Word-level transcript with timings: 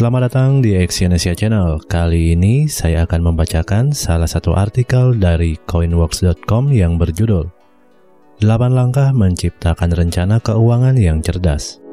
Selamat 0.00 0.32
datang 0.32 0.64
di 0.64 0.72
Exyonesia 0.72 1.36
Channel. 1.36 1.76
Kali 1.84 2.32
ini 2.32 2.64
saya 2.72 3.04
akan 3.04 3.20
membacakan 3.20 3.92
salah 3.92 4.24
satu 4.24 4.56
artikel 4.56 5.12
dari 5.12 5.60
coinworks.com 5.68 6.72
yang 6.72 6.96
berjudul 6.96 7.44
8 8.40 8.72
langkah 8.72 9.12
menciptakan 9.12 9.92
rencana 9.92 10.40
keuangan 10.40 10.96
yang 10.96 11.20
cerdas. 11.20 11.84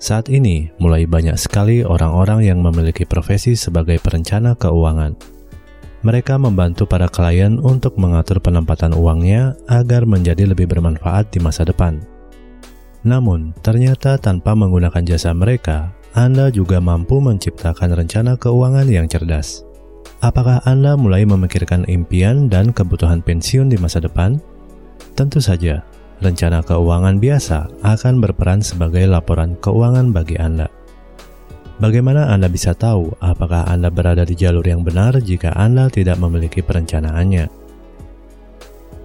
Saat 0.00 0.32
ini, 0.32 0.72
mulai 0.80 1.04
banyak 1.04 1.36
sekali 1.36 1.84
orang-orang 1.84 2.48
yang 2.48 2.64
memiliki 2.64 3.04
profesi 3.04 3.52
sebagai 3.52 4.00
perencana 4.00 4.56
keuangan. 4.56 5.35
Mereka 6.06 6.38
membantu 6.38 6.86
para 6.86 7.10
klien 7.10 7.58
untuk 7.58 7.98
mengatur 7.98 8.38
penempatan 8.38 8.94
uangnya 8.94 9.58
agar 9.66 10.06
menjadi 10.06 10.46
lebih 10.46 10.70
bermanfaat 10.70 11.34
di 11.34 11.42
masa 11.42 11.66
depan. 11.66 11.98
Namun, 13.02 13.50
ternyata 13.58 14.14
tanpa 14.14 14.54
menggunakan 14.54 15.02
jasa 15.02 15.34
mereka, 15.34 15.90
anda 16.14 16.46
juga 16.54 16.78
mampu 16.78 17.18
menciptakan 17.18 17.92
rencana 17.92 18.38
keuangan 18.38 18.86
yang 18.86 19.10
cerdas. 19.10 19.66
Apakah 20.24 20.64
Anda 20.64 20.96
mulai 20.96 21.28
memikirkan 21.28 21.84
impian 21.92 22.48
dan 22.48 22.72
kebutuhan 22.72 23.20
pensiun 23.20 23.68
di 23.68 23.76
masa 23.76 24.00
depan? 24.00 24.40
Tentu 25.12 25.44
saja, 25.44 25.84
rencana 26.24 26.64
keuangan 26.64 27.20
biasa 27.20 27.68
akan 27.84 28.24
berperan 28.24 28.64
sebagai 28.64 29.04
laporan 29.04 29.60
keuangan 29.60 30.14
bagi 30.14 30.40
Anda. 30.40 30.72
Bagaimana 31.76 32.32
Anda 32.32 32.48
bisa 32.48 32.72
tahu 32.72 33.12
apakah 33.20 33.68
Anda 33.68 33.92
berada 33.92 34.24
di 34.24 34.32
jalur 34.32 34.64
yang 34.64 34.80
benar 34.80 35.12
jika 35.20 35.52
Anda 35.52 35.92
tidak 35.92 36.16
memiliki 36.16 36.64
perencanaannya? 36.64 37.52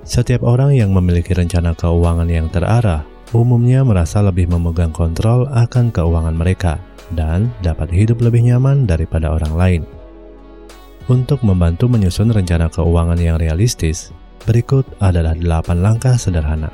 Setiap 0.07 0.39
orang 0.47 0.79
yang 0.79 0.95
memiliki 0.95 1.35
rencana 1.35 1.75
keuangan 1.75 2.31
yang 2.31 2.47
terarah 2.47 3.03
umumnya 3.35 3.83
merasa 3.83 4.23
lebih 4.23 4.47
memegang 4.47 4.95
kontrol 4.95 5.51
akan 5.51 5.91
keuangan 5.91 6.31
mereka 6.31 6.79
dan 7.11 7.51
dapat 7.59 7.91
hidup 7.91 8.23
lebih 8.23 8.39
nyaman 8.47 8.87
daripada 8.87 9.35
orang 9.35 9.51
lain. 9.51 9.83
Untuk 11.11 11.43
membantu 11.43 11.91
menyusun 11.91 12.31
rencana 12.31 12.71
keuangan 12.71 13.19
yang 13.19 13.35
realistis, 13.35 14.15
berikut 14.47 14.87
adalah 15.03 15.35
8 15.35 15.75
langkah 15.83 16.15
sederhana. 16.15 16.71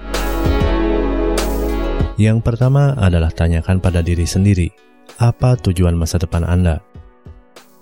Yang 2.21 2.45
pertama 2.45 2.93
adalah 3.01 3.33
tanyakan 3.33 3.81
pada 3.81 4.05
diri 4.05 4.29
sendiri, 4.29 4.69
apa 5.17 5.57
tujuan 5.57 5.97
masa 5.97 6.21
depan 6.21 6.45
Anda? 6.45 6.81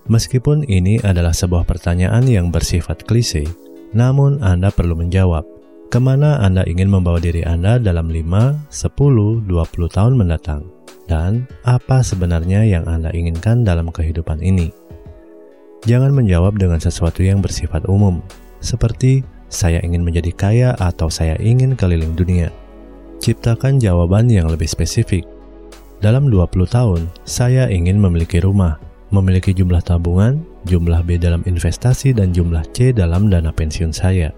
Meskipun 0.08 0.64
ini 0.70 1.02
adalah 1.02 1.34
sebuah 1.34 1.66
pertanyaan 1.68 2.24
yang 2.30 2.54
bersifat 2.54 3.04
klise, 3.04 3.44
namun 3.92 4.40
Anda 4.40 4.72
perlu 4.72 4.96
menjawab, 4.96 5.44
ke 5.92 6.00
mana 6.00 6.40
Anda 6.40 6.64
ingin 6.64 6.88
membawa 6.88 7.20
diri 7.20 7.44
Anda 7.44 7.82
dalam 7.82 8.08
5, 8.08 8.72
10, 8.72 9.48
20 9.50 9.96
tahun 9.96 10.14
mendatang 10.16 10.64
dan 11.06 11.46
apa 11.66 12.02
sebenarnya 12.02 12.66
yang 12.66 12.86
Anda 12.90 13.14
inginkan 13.14 13.62
dalam 13.62 13.94
kehidupan 13.94 14.42
ini. 14.42 14.74
Jangan 15.86 16.16
menjawab 16.16 16.58
dengan 16.58 16.82
sesuatu 16.82 17.22
yang 17.22 17.46
bersifat 17.46 17.86
umum, 17.86 18.26
seperti 18.58 19.22
saya 19.52 19.78
ingin 19.86 20.02
menjadi 20.02 20.32
kaya 20.34 20.70
atau 20.82 21.14
saya 21.14 21.38
ingin 21.38 21.78
keliling 21.78 22.18
dunia. 22.18 22.50
Ciptakan 23.22 23.78
jawaban 23.78 24.28
yang 24.30 24.50
lebih 24.50 24.66
spesifik. 24.66 25.35
Dalam 26.04 26.28
20 26.28 26.68
tahun, 26.68 27.08
saya 27.24 27.72
ingin 27.72 27.96
memiliki 27.96 28.44
rumah, 28.44 28.76
memiliki 29.16 29.56
jumlah 29.56 29.80
tabungan, 29.80 30.44
jumlah 30.68 31.02
B 31.08 31.16
dalam 31.16 31.40
investasi, 31.48 32.12
dan 32.12 32.36
jumlah 32.36 32.68
C 32.76 32.92
dalam 32.92 33.32
dana 33.32 33.54
pensiun 33.56 33.96
saya. 33.96 34.36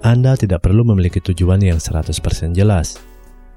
Anda 0.00 0.32
tidak 0.32 0.64
perlu 0.64 0.80
memiliki 0.88 1.20
tujuan 1.20 1.60
yang 1.60 1.76
100% 1.76 2.56
jelas. 2.56 2.96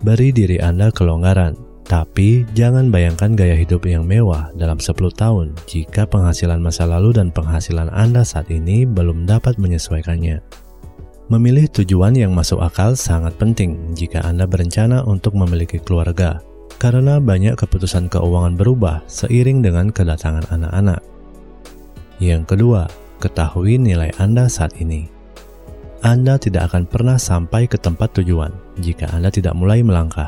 Beri 0.03 0.35
diri 0.35 0.59
Anda 0.59 0.91
kelonggaran, 0.91 1.55
tapi 1.87 2.43
jangan 2.51 2.91
bayangkan 2.91 3.35
gaya 3.35 3.55
hidup 3.55 3.87
yang 3.87 4.03
mewah 4.03 4.51
dalam 4.59 4.75
10 4.75 4.95
tahun 5.15 5.55
jika 5.63 6.03
penghasilan 6.03 6.59
masa 6.59 6.83
lalu 6.83 7.15
dan 7.15 7.31
penghasilan 7.31 7.87
Anda 7.91 8.27
saat 8.27 8.51
ini 8.51 8.83
belum 8.83 9.23
dapat 9.23 9.55
menyesuaikannya. 9.55 10.43
Memilih 11.31 11.71
tujuan 11.71 12.19
yang 12.19 12.35
masuk 12.35 12.59
akal 12.59 12.99
sangat 12.99 13.31
penting 13.39 13.95
jika 13.95 14.19
Anda 14.27 14.43
berencana 14.43 15.07
untuk 15.07 15.39
memiliki 15.39 15.79
keluarga, 15.79 16.43
karena 16.77 17.17
banyak 17.21 17.57
keputusan 17.57 18.07
keuangan 18.11 18.55
berubah 18.55 19.03
seiring 19.09 19.63
dengan 19.63 19.89
kedatangan 19.89 20.47
anak-anak. 20.51 21.01
Yang 22.21 22.43
kedua, 22.55 22.87
ketahui 23.19 23.79
nilai 23.79 24.13
Anda 24.21 24.47
saat 24.47 24.77
ini. 24.79 25.07
Anda 26.03 26.35
tidak 26.35 26.71
akan 26.71 26.83
pernah 26.83 27.15
sampai 27.15 27.63
ke 27.63 27.79
tempat 27.79 28.19
tujuan 28.19 28.51
jika 28.79 29.07
Anda 29.15 29.31
tidak 29.31 29.55
mulai 29.55 29.79
melangkah. 29.79 30.27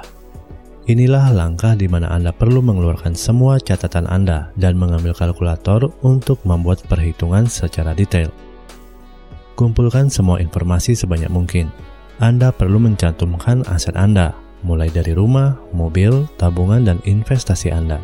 Inilah 0.85 1.33
langkah 1.33 1.73
di 1.73 1.89
mana 1.89 2.13
Anda 2.13 2.29
perlu 2.29 2.61
mengeluarkan 2.61 3.17
semua 3.17 3.57
catatan 3.57 4.05
Anda 4.05 4.53
dan 4.55 4.77
mengambil 4.77 5.17
kalkulator 5.17 5.89
untuk 6.05 6.39
membuat 6.45 6.85
perhitungan 6.85 7.49
secara 7.49 7.97
detail. 7.97 8.29
Kumpulkan 9.57 10.13
semua 10.13 10.37
informasi 10.39 10.93
sebanyak 10.93 11.33
mungkin. 11.33 11.73
Anda 12.21 12.53
perlu 12.53 12.79
mencantumkan 12.79 13.67
aset 13.67 13.97
Anda, 13.97 14.31
mulai 14.65 14.89
dari 14.89 15.13
rumah, 15.13 15.53
mobil, 15.69 16.25
tabungan, 16.41 16.81
dan 16.81 16.97
investasi 17.05 17.69
Anda. 17.69 18.01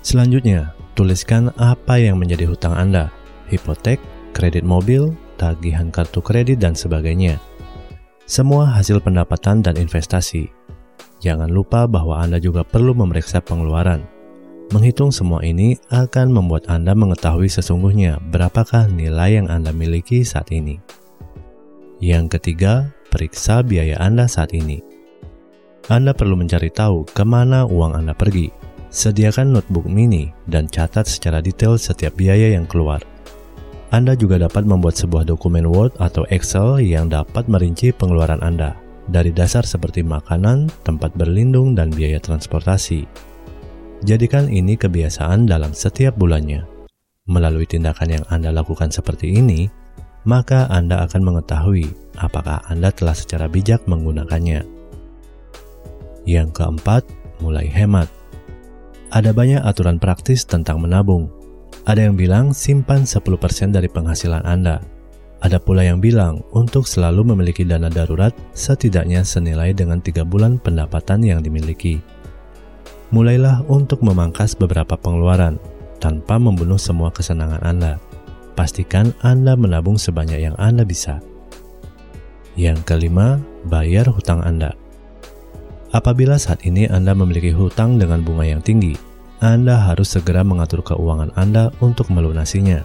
Selanjutnya, 0.00 0.72
tuliskan 0.96 1.52
apa 1.60 2.00
yang 2.00 2.16
menjadi 2.16 2.48
hutang 2.48 2.72
Anda, 2.72 3.12
hipotek, 3.52 4.00
kredit 4.32 4.64
mobil, 4.64 5.12
tagihan 5.36 5.92
kartu 5.92 6.24
kredit, 6.24 6.64
dan 6.64 6.72
sebagainya. 6.72 7.36
Semua 8.24 8.64
hasil 8.72 9.04
pendapatan 9.04 9.60
dan 9.60 9.76
investasi, 9.76 10.48
Jangan 11.22 11.46
lupa 11.54 11.86
bahwa 11.86 12.18
Anda 12.18 12.42
juga 12.42 12.66
perlu 12.66 12.98
memeriksa 12.98 13.38
pengeluaran. 13.38 14.02
Menghitung 14.74 15.14
semua 15.14 15.38
ini 15.46 15.78
akan 15.94 16.34
membuat 16.34 16.66
Anda 16.66 16.98
mengetahui 16.98 17.46
sesungguhnya 17.46 18.18
berapakah 18.34 18.90
nilai 18.90 19.38
yang 19.38 19.46
Anda 19.46 19.70
miliki 19.70 20.26
saat 20.26 20.50
ini. 20.50 20.82
Yang 22.02 22.38
ketiga, 22.38 22.90
periksa 23.14 23.62
biaya 23.62 24.02
Anda 24.02 24.26
saat 24.26 24.50
ini. 24.50 24.82
Anda 25.90 26.14
perlu 26.14 26.38
mencari 26.38 26.70
tahu 26.70 27.02
ke 27.10 27.26
mana 27.26 27.66
uang 27.66 27.98
Anda 27.98 28.14
pergi. 28.14 28.54
Sediakan 28.92 29.56
notebook 29.56 29.88
mini 29.88 30.30
dan 30.46 30.68
catat 30.68 31.08
secara 31.08 31.42
detail 31.42 31.80
setiap 31.80 32.14
biaya 32.14 32.54
yang 32.54 32.68
keluar. 32.68 33.02
Anda 33.90 34.14
juga 34.14 34.38
dapat 34.38 34.62
membuat 34.62 34.94
sebuah 34.94 35.26
dokumen 35.26 35.66
Word 35.66 35.98
atau 35.98 36.22
Excel 36.30 36.80
yang 36.84 37.10
dapat 37.10 37.50
merinci 37.50 37.90
pengeluaran 37.90 38.40
Anda 38.40 38.78
dari 39.10 39.34
dasar 39.34 39.66
seperti 39.66 40.06
makanan, 40.06 40.70
tempat 40.86 41.12
berlindung, 41.18 41.74
dan 41.74 41.90
biaya 41.90 42.22
transportasi. 42.22 43.04
Jadikan 44.06 44.46
ini 44.48 44.78
kebiasaan 44.78 45.50
dalam 45.50 45.74
setiap 45.74 46.14
bulannya. 46.14 46.62
Melalui 47.26 47.66
tindakan 47.66 48.20
yang 48.20 48.24
Anda 48.30 48.54
lakukan 48.54 48.90
seperti 48.90 49.34
ini, 49.34 49.66
maka 50.26 50.70
Anda 50.70 51.02
akan 51.06 51.22
mengetahui 51.22 51.86
apakah 52.18 52.62
Anda 52.70 52.94
telah 52.94 53.14
secara 53.14 53.50
bijak 53.50 53.86
menggunakannya. 53.90 54.81
Yang 56.24 56.62
keempat, 56.62 57.02
mulai 57.42 57.66
hemat. 57.66 58.06
Ada 59.12 59.34
banyak 59.34 59.60
aturan 59.60 60.00
praktis 60.00 60.48
tentang 60.48 60.80
menabung. 60.80 61.28
Ada 61.84 62.08
yang 62.08 62.14
bilang 62.14 62.54
simpan 62.54 63.04
10% 63.04 63.74
dari 63.74 63.90
penghasilan 63.90 64.46
Anda, 64.46 64.78
ada 65.42 65.58
pula 65.58 65.82
yang 65.82 65.98
bilang 65.98 66.46
untuk 66.54 66.86
selalu 66.86 67.34
memiliki 67.34 67.66
dana 67.66 67.90
darurat 67.90 68.30
setidaknya 68.54 69.26
senilai 69.26 69.74
dengan 69.74 69.98
tiga 69.98 70.22
bulan 70.22 70.62
pendapatan 70.62 71.18
yang 71.26 71.42
dimiliki. 71.42 71.98
Mulailah 73.10 73.66
untuk 73.66 74.06
memangkas 74.06 74.54
beberapa 74.54 74.94
pengeluaran 74.94 75.58
tanpa 75.98 76.38
membunuh 76.38 76.78
semua 76.78 77.10
kesenangan 77.10 77.58
Anda. 77.58 77.98
Pastikan 78.54 79.10
Anda 79.18 79.58
menabung 79.58 79.98
sebanyak 79.98 80.38
yang 80.38 80.54
Anda 80.62 80.86
bisa. 80.86 81.18
Yang 82.54 82.86
kelima, 82.86 83.42
bayar 83.66 84.14
hutang 84.14 84.46
Anda. 84.46 84.78
Apabila 85.92 86.40
saat 86.40 86.64
ini 86.64 86.88
Anda 86.88 87.12
memiliki 87.12 87.52
hutang 87.52 88.00
dengan 88.00 88.24
bunga 88.24 88.48
yang 88.48 88.64
tinggi, 88.64 88.96
Anda 89.44 89.76
harus 89.76 90.16
segera 90.16 90.40
mengatur 90.40 90.80
keuangan 90.80 91.36
Anda 91.36 91.68
untuk 91.84 92.08
melunasinya 92.08 92.80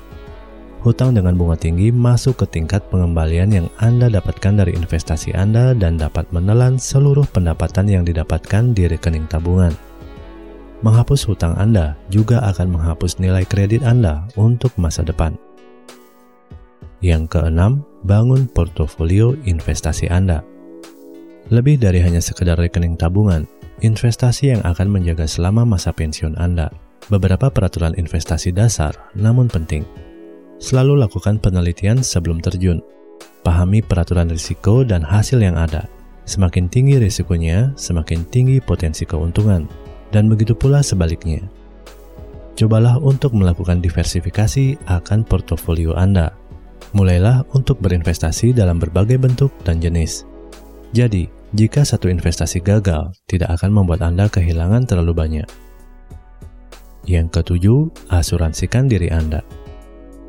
hutang 0.87 1.11
dengan 1.11 1.35
bunga 1.35 1.59
tinggi 1.59 1.91
masuk 1.91 2.39
ke 2.39 2.45
tingkat 2.47 2.85
pengembalian 2.87 3.51
yang 3.51 3.67
Anda 3.83 4.07
dapatkan 4.07 4.63
dari 4.63 4.71
investasi 4.71 5.35
Anda 5.35 5.75
dan 5.75 5.99
dapat 5.99 6.31
menelan 6.31 6.79
seluruh 6.79 7.27
pendapatan 7.27 7.91
yang 7.91 8.03
didapatkan 8.07 8.71
di 8.71 8.87
rekening 8.87 9.27
tabungan. 9.27 9.75
Menghapus 10.87 11.27
hutang 11.27 11.59
Anda 11.59 11.99
juga 12.07 12.39
akan 12.47 12.79
menghapus 12.79 13.19
nilai 13.19 13.43
kredit 13.43 13.83
Anda 13.83 14.29
untuk 14.39 14.71
masa 14.79 15.03
depan. 15.03 15.35
Yang 17.03 17.35
keenam, 17.35 17.83
bangun 18.07 18.47
portofolio 18.47 19.35
investasi 19.43 20.07
Anda. 20.07 20.45
Lebih 21.47 21.79
dari 21.79 22.03
hanya 22.03 22.19
sekedar 22.19 22.59
rekening 22.59 22.99
tabungan, 22.99 23.47
investasi 23.79 24.51
yang 24.55 24.61
akan 24.67 24.91
menjaga 24.91 25.23
selama 25.23 25.63
masa 25.63 25.95
pensiun 25.95 26.35
Anda. 26.35 26.67
Beberapa 27.07 27.47
peraturan 27.47 27.95
investasi 27.95 28.51
dasar, 28.51 28.91
namun 29.15 29.47
penting, 29.47 29.87
Selalu 30.57 31.05
lakukan 31.05 31.37
penelitian 31.37 32.01
sebelum 32.01 32.41
terjun. 32.41 32.81
Pahami 33.45 33.85
peraturan 33.85 34.33
risiko 34.33 34.81
dan 34.81 35.05
hasil 35.05 35.37
yang 35.37 35.53
ada. 35.53 35.85
Semakin 36.25 36.67
tinggi 36.67 36.97
risikonya, 36.97 37.71
semakin 37.77 38.25
tinggi 38.27 38.57
potensi 38.59 39.05
keuntungan, 39.05 39.69
dan 40.09 40.27
begitu 40.27 40.57
pula 40.57 40.81
sebaliknya. 40.81 41.45
Cobalah 42.57 42.97
untuk 42.97 43.37
melakukan 43.37 43.79
diversifikasi 43.85 44.81
akan 44.89 45.21
portofolio 45.23 45.93
Anda. 45.93 46.33
Mulailah 46.97 47.45
untuk 47.53 47.77
berinvestasi 47.79 48.57
dalam 48.57 48.81
berbagai 48.81 49.21
bentuk 49.21 49.53
dan 49.61 49.77
jenis. 49.77 50.25
Jadi, 50.89 51.29
jika 51.55 51.87
satu 51.87 52.11
investasi 52.11 52.59
gagal, 52.59 53.15
tidak 53.29 53.55
akan 53.59 53.71
membuat 53.83 54.03
Anda 54.03 54.27
kehilangan 54.27 54.83
terlalu 54.89 55.13
banyak. 55.15 55.47
Yang 57.07 57.27
ketujuh, 57.39 58.11
asuransikan 58.11 58.91
diri 58.91 59.07
Anda. 59.07 59.39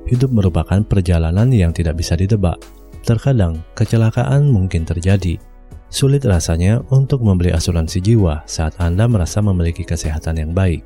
Hidup 0.07 0.31
merupakan 0.31 0.79
perjalanan 0.87 1.51
yang 1.51 1.75
tidak 1.75 1.99
bisa 1.99 2.15
ditebak. 2.15 2.57
Terkadang, 3.03 3.67
kecelakaan 3.75 4.47
mungkin 4.47 4.87
terjadi, 4.87 5.43
Sulit 5.89 6.21
rasanya 6.29 6.85
untuk 6.93 7.25
membeli 7.25 7.49
asuransi 7.49 8.05
jiwa 8.05 8.45
saat 8.45 8.77
Anda 8.77 9.09
merasa 9.09 9.41
memiliki 9.41 9.89
kesehatan 9.89 10.37
yang 10.37 10.53
baik. 10.53 10.85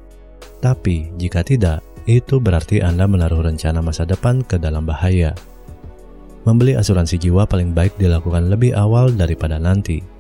Tapi, 0.63 1.11
jika 1.19 1.43
tidak, 1.43 1.83
itu 2.07 2.39
berarti 2.39 2.79
Anda 2.79 3.11
menaruh 3.11 3.43
rencana 3.43 3.83
masa 3.83 4.07
depan 4.07 4.47
ke 4.47 4.63
dalam 4.63 4.87
bahaya. 4.87 5.35
Membeli 6.47 6.79
asuransi 6.79 7.19
jiwa 7.19 7.51
paling 7.51 7.75
baik 7.75 7.99
dilakukan 7.99 8.47
lebih 8.47 8.79
awal 8.79 9.11
daripada 9.11 9.59
nanti. 9.59 10.12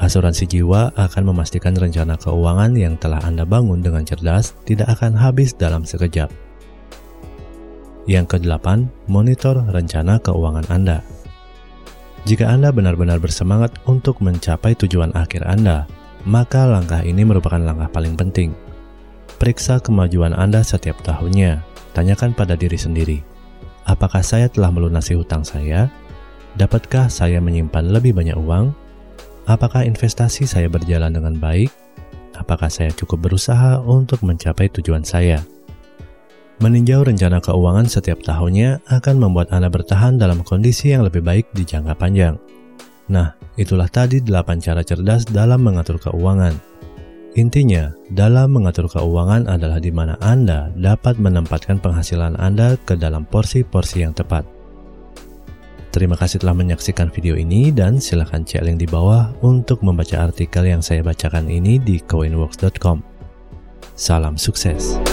Asuransi 0.00 0.48
jiwa 0.48 0.96
akan 0.96 1.28
memastikan 1.28 1.76
rencana 1.76 2.16
keuangan 2.16 2.72
yang 2.72 2.96
telah 2.96 3.20
Anda 3.20 3.44
bangun 3.44 3.84
dengan 3.84 4.00
cerdas 4.00 4.56
tidak 4.64 4.96
akan 4.96 5.12
habis 5.12 5.52
dalam 5.52 5.84
sekejap. 5.84 6.32
Yang 8.08 8.26
kedelapan, 8.32 8.88
monitor 9.12 9.60
rencana 9.68 10.16
keuangan 10.24 10.64
Anda. 10.72 11.04
Jika 12.24 12.48
Anda 12.48 12.72
benar-benar 12.72 13.20
bersemangat 13.20 13.76
untuk 13.84 14.24
mencapai 14.24 14.72
tujuan 14.80 15.12
akhir 15.12 15.44
Anda, 15.44 15.84
maka 16.24 16.64
langkah 16.64 17.04
ini 17.04 17.20
merupakan 17.20 17.60
langkah 17.60 17.92
paling 17.92 18.16
penting. 18.16 18.56
Periksa 19.36 19.84
kemajuan 19.84 20.32
Anda 20.32 20.64
setiap 20.64 20.96
tahunnya. 21.04 21.60
Tanyakan 21.92 22.32
pada 22.32 22.54
diri 22.54 22.78
sendiri, 22.78 23.18
apakah 23.82 24.22
saya 24.22 24.46
telah 24.46 24.70
melunasi 24.70 25.18
hutang 25.18 25.42
saya? 25.42 25.90
Dapatkah 26.54 27.10
saya 27.10 27.42
menyimpan 27.42 27.90
lebih 27.90 28.14
banyak 28.14 28.38
uang? 28.38 28.70
Apakah 29.50 29.82
investasi 29.82 30.46
saya 30.46 30.70
berjalan 30.70 31.10
dengan 31.10 31.34
baik? 31.34 31.74
Apakah 32.38 32.70
saya 32.70 32.94
cukup 32.94 33.26
berusaha 33.26 33.82
untuk 33.82 34.22
mencapai 34.22 34.70
tujuan 34.78 35.02
saya? 35.02 35.42
Meninjau 36.62 37.02
rencana 37.02 37.42
keuangan 37.42 37.90
setiap 37.90 38.22
tahunnya 38.22 38.78
akan 38.86 39.16
membuat 39.18 39.50
Anda 39.50 39.66
bertahan 39.66 40.22
dalam 40.22 40.46
kondisi 40.46 40.94
yang 40.94 41.02
lebih 41.02 41.26
baik 41.26 41.50
di 41.50 41.66
jangka 41.66 41.98
panjang. 41.98 42.38
Nah, 43.10 43.34
itulah 43.58 43.90
tadi 43.90 44.22
8 44.22 44.62
cara 44.62 44.86
cerdas 44.86 45.26
dalam 45.26 45.66
mengatur 45.66 45.98
keuangan. 45.98 46.54
Intinya, 47.34 47.90
dalam 48.14 48.54
mengatur 48.54 48.86
keuangan 48.86 49.50
adalah 49.50 49.82
di 49.82 49.90
mana 49.90 50.14
Anda 50.22 50.70
dapat 50.78 51.18
menempatkan 51.18 51.82
penghasilan 51.82 52.38
Anda 52.38 52.78
ke 52.86 52.94
dalam 52.94 53.26
porsi-porsi 53.26 54.06
yang 54.06 54.14
tepat. 54.14 54.59
Terima 55.90 56.14
kasih 56.14 56.38
telah 56.38 56.54
menyaksikan 56.54 57.10
video 57.10 57.34
ini 57.34 57.74
dan 57.74 57.98
silahkan 57.98 58.46
cek 58.46 58.62
link 58.62 58.78
di 58.78 58.86
bawah 58.86 59.34
untuk 59.42 59.82
membaca 59.82 60.22
artikel 60.22 60.62
yang 60.62 60.78
saya 60.78 61.02
bacakan 61.02 61.50
ini 61.50 61.82
di 61.82 61.98
coinworks.com. 61.98 63.02
Salam 63.98 64.38
sukses! 64.38 65.09